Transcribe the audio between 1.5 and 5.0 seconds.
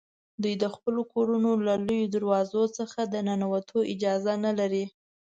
له لویو دروازو څخه د ننوتو اجازه نه لري.